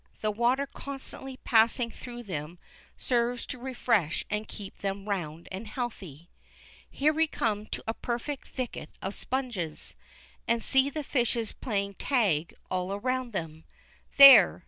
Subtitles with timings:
[0.21, 2.57] The water constantly passing through them
[2.97, 6.31] serves to refresh and keep them round and healthy.
[6.89, 9.95] Here we come to a perfect thicket of sponges,
[10.47, 13.63] and see the fishes playing "tag" all around and about them.
[14.17, 14.59] There!